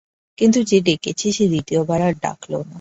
[0.37, 2.69] কিন্তু যে ডেকেছে সে দ্বিতীয়বার আর ডাকল না।